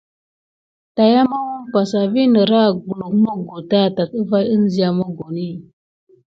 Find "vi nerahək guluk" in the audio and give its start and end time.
2.11-3.13